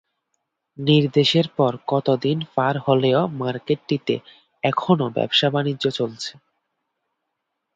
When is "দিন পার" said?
2.23-2.75